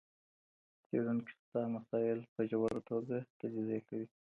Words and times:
څېړونکي 0.87 1.33
شته 1.41 1.59
مسایل 1.75 2.19
په 2.33 2.41
ژوره 2.49 2.79
توګه 2.89 3.15
تجزیه 3.39 3.79
کوي. 3.87 4.07